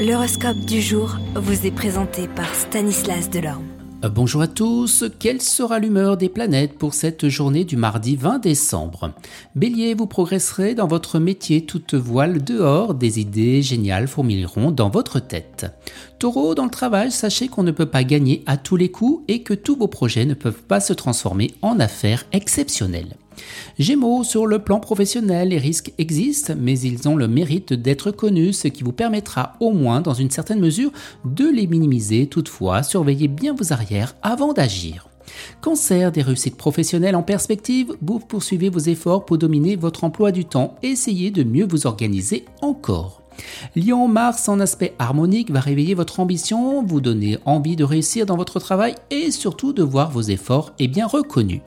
L'horoscope 0.00 0.60
du 0.60 0.80
jour 0.80 1.18
vous 1.34 1.66
est 1.66 1.70
présenté 1.70 2.26
par 2.26 2.54
Stanislas 2.54 3.28
Delorme. 3.28 3.66
Euh, 4.02 4.08
bonjour 4.08 4.40
à 4.40 4.46
tous, 4.46 5.04
quelle 5.18 5.42
sera 5.42 5.78
l'humeur 5.78 6.16
des 6.16 6.30
planètes 6.30 6.78
pour 6.78 6.94
cette 6.94 7.28
journée 7.28 7.64
du 7.64 7.76
mardi 7.76 8.16
20 8.16 8.38
décembre? 8.38 9.12
Bélier, 9.54 9.92
vous 9.92 10.06
progresserez 10.06 10.74
dans 10.74 10.86
votre 10.86 11.18
métier 11.18 11.66
toute 11.66 11.92
voile 11.92 12.42
dehors, 12.42 12.94
des 12.94 13.20
idées 13.20 13.60
géniales 13.60 14.08
fourmilleront 14.08 14.70
dans 14.70 14.88
votre 14.88 15.20
tête. 15.20 15.49
Taureau, 16.18 16.54
dans 16.54 16.64
le 16.64 16.70
travail, 16.70 17.10
sachez 17.10 17.48
qu'on 17.48 17.62
ne 17.62 17.70
peut 17.70 17.86
pas 17.86 18.04
gagner 18.04 18.42
à 18.46 18.56
tous 18.56 18.76
les 18.76 18.90
coups 18.90 19.24
et 19.28 19.42
que 19.42 19.54
tous 19.54 19.76
vos 19.76 19.88
projets 19.88 20.26
ne 20.26 20.34
peuvent 20.34 20.62
pas 20.62 20.80
se 20.80 20.92
transformer 20.92 21.52
en 21.62 21.80
affaires 21.80 22.26
exceptionnelles. 22.32 23.16
Gémeaux, 23.78 24.24
sur 24.24 24.46
le 24.46 24.58
plan 24.58 24.80
professionnel, 24.80 25.48
les 25.48 25.58
risques 25.58 25.92
existent, 25.98 26.54
mais 26.58 26.78
ils 26.78 27.08
ont 27.08 27.16
le 27.16 27.28
mérite 27.28 27.72
d'être 27.72 28.10
connus, 28.10 28.52
ce 28.52 28.68
qui 28.68 28.82
vous 28.82 28.92
permettra 28.92 29.54
au 29.60 29.72
moins, 29.72 30.00
dans 30.00 30.14
une 30.14 30.30
certaine 30.30 30.60
mesure, 30.60 30.92
de 31.24 31.48
les 31.48 31.66
minimiser. 31.66 32.26
Toutefois, 32.26 32.82
surveillez 32.82 33.28
bien 33.28 33.54
vos 33.54 33.72
arrières 33.72 34.14
avant 34.22 34.52
d'agir. 34.52 35.08
Cancer, 35.60 36.12
des 36.12 36.22
réussites 36.22 36.56
professionnelles 36.56 37.16
en 37.16 37.22
perspective, 37.22 37.94
vous 38.02 38.18
poursuivez 38.18 38.68
vos 38.68 38.78
efforts 38.78 39.24
pour 39.24 39.38
dominer 39.38 39.76
votre 39.76 40.04
emploi 40.04 40.32
du 40.32 40.44
temps, 40.44 40.76
essayez 40.82 41.30
de 41.30 41.44
mieux 41.44 41.66
vous 41.66 41.86
organiser 41.86 42.44
encore. 42.62 43.19
Lion 43.76 44.08
Mars 44.08 44.48
en 44.48 44.60
aspect 44.60 44.94
harmonique 44.98 45.50
va 45.50 45.60
réveiller 45.60 45.94
votre 45.94 46.20
ambition, 46.20 46.82
vous 46.82 47.00
donner 47.00 47.38
envie 47.44 47.76
de 47.76 47.84
réussir 47.84 48.26
dans 48.26 48.36
votre 48.36 48.60
travail 48.60 48.94
et 49.10 49.30
surtout 49.30 49.72
de 49.72 49.82
voir 49.82 50.10
vos 50.10 50.22
efforts 50.22 50.72
et 50.78 50.88
bien 50.88 51.06
reconnus. 51.06 51.62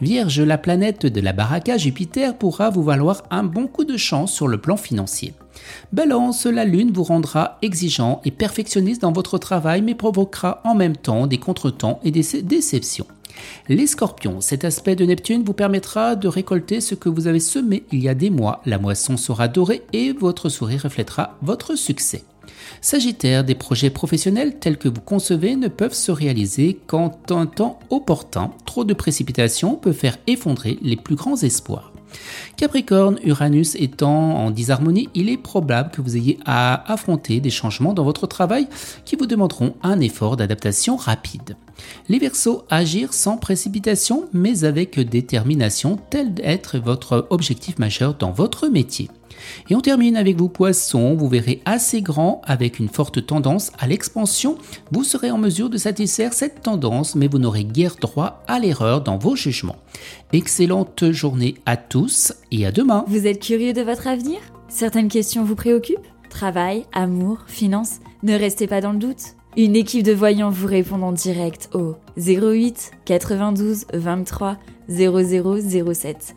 Vierge, 0.00 0.40
la 0.40 0.58
planète 0.58 1.06
de 1.06 1.20
la 1.20 1.32
baraka 1.32 1.76
Jupiter 1.76 2.36
pourra 2.36 2.70
vous 2.70 2.82
valoir 2.82 3.22
un 3.30 3.42
bon 3.42 3.66
coup 3.66 3.84
de 3.84 3.96
chance 3.96 4.32
sur 4.32 4.48
le 4.48 4.60
plan 4.60 4.76
financier. 4.76 5.34
Balance, 5.92 6.46
la 6.46 6.64
Lune 6.64 6.92
vous 6.92 7.02
rendra 7.02 7.58
exigeant 7.62 8.20
et 8.24 8.30
perfectionniste 8.30 9.02
dans 9.02 9.12
votre 9.12 9.38
travail 9.38 9.82
mais 9.82 9.94
provoquera 9.94 10.60
en 10.64 10.74
même 10.74 10.96
temps 10.96 11.26
des 11.26 11.38
contretemps 11.38 12.00
et 12.04 12.10
des 12.10 12.42
déceptions. 12.42 13.06
Les 13.68 13.86
scorpions, 13.86 14.40
cet 14.40 14.64
aspect 14.64 14.96
de 14.96 15.04
Neptune 15.04 15.44
vous 15.44 15.52
permettra 15.52 16.16
de 16.16 16.28
récolter 16.28 16.80
ce 16.80 16.94
que 16.94 17.08
vous 17.08 17.26
avez 17.26 17.40
semé 17.40 17.84
il 17.92 18.02
y 18.02 18.08
a 18.08 18.14
des 18.14 18.30
mois. 18.30 18.62
La 18.66 18.78
moisson 18.78 19.16
sera 19.16 19.48
dorée 19.48 19.82
et 19.92 20.12
votre 20.12 20.48
sourire 20.48 20.82
reflètera 20.82 21.36
votre 21.42 21.76
succès. 21.76 22.24
Sagittaire, 22.80 23.44
des 23.44 23.54
projets 23.54 23.90
professionnels 23.90 24.58
tels 24.58 24.78
que 24.78 24.88
vous 24.88 25.00
concevez 25.00 25.56
ne 25.56 25.68
peuvent 25.68 25.94
se 25.94 26.12
réaliser 26.12 26.78
qu'en 26.86 27.18
un 27.30 27.46
temps 27.46 27.78
opportun. 27.90 28.52
Trop 28.64 28.84
de 28.84 28.94
précipitation 28.94 29.74
peut 29.74 29.92
faire 29.92 30.18
effondrer 30.26 30.78
les 30.82 30.96
plus 30.96 31.16
grands 31.16 31.36
espoirs. 31.36 31.92
Capricorne, 32.56 33.18
Uranus 33.24 33.74
étant 33.74 34.36
en 34.36 34.50
disharmonie, 34.50 35.08
il 35.14 35.28
est 35.28 35.36
probable 35.36 35.90
que 35.90 36.00
vous 36.00 36.16
ayez 36.16 36.38
à 36.46 36.90
affronter 36.92 37.40
des 37.40 37.50
changements 37.50 37.92
dans 37.92 38.04
votre 38.04 38.26
travail 38.26 38.68
qui 39.04 39.16
vous 39.16 39.26
demanderont 39.26 39.74
un 39.82 40.00
effort 40.00 40.36
d'adaptation 40.36 40.96
rapide. 40.96 41.56
Les 42.08 42.18
Verseaux, 42.18 42.64
agir 42.70 43.12
sans 43.12 43.36
précipitation 43.36 44.28
mais 44.32 44.64
avec 44.64 44.98
détermination, 44.98 45.98
tel 46.10 46.32
être 46.42 46.78
votre 46.78 47.26
objectif 47.30 47.78
majeur 47.78 48.14
dans 48.14 48.30
votre 48.30 48.68
métier. 48.68 49.10
Et 49.68 49.74
on 49.74 49.80
termine 49.80 50.16
avec 50.16 50.36
vous 50.36 50.48
poissons, 50.48 51.14
vous 51.14 51.28
verrez 51.28 51.60
assez 51.64 52.02
grand 52.02 52.40
avec 52.44 52.78
une 52.78 52.88
forte 52.88 53.26
tendance 53.26 53.72
à 53.78 53.86
l'expansion. 53.86 54.58
Vous 54.92 55.04
serez 55.04 55.30
en 55.30 55.38
mesure 55.38 55.70
de 55.70 55.78
satisfaire 55.78 56.32
cette 56.32 56.62
tendance, 56.62 57.14
mais 57.14 57.28
vous 57.28 57.38
n'aurez 57.38 57.64
guère 57.64 57.96
droit 58.00 58.42
à 58.46 58.58
l'erreur 58.58 59.02
dans 59.02 59.18
vos 59.18 59.36
jugements. 59.36 59.76
Excellente 60.32 61.10
journée 61.10 61.54
à 61.66 61.76
tous 61.76 62.32
et 62.50 62.66
à 62.66 62.72
demain. 62.72 63.04
Vous 63.08 63.26
êtes 63.26 63.40
curieux 63.40 63.72
de 63.72 63.82
votre 63.82 64.06
avenir? 64.06 64.38
Certaines 64.68 65.08
questions 65.08 65.44
vous 65.44 65.56
préoccupent? 65.56 66.06
Travail, 66.30 66.84
amour, 66.92 67.38
finances? 67.46 68.00
Ne 68.22 68.34
restez 68.34 68.66
pas 68.66 68.80
dans 68.80 68.92
le 68.92 68.98
doute. 68.98 69.36
Une 69.56 69.74
équipe 69.74 70.02
de 70.02 70.12
voyants 70.12 70.50
vous 70.50 70.66
répond 70.66 71.00
en 71.00 71.12
direct 71.12 71.70
au 71.72 71.96
08 72.18 72.90
92 73.06 73.86
23 73.94 74.58
0007. 74.88 76.36